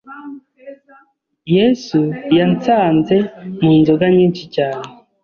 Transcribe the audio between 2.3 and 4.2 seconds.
yansanze mu nzoga